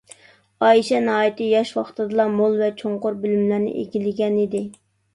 [0.67, 4.69] ئائىشە ناھايىتى ياش ۋاقتىدىلا مول ۋە چوڭقۇر بىلىملەرنى ئىگىلىگەن ئىدى.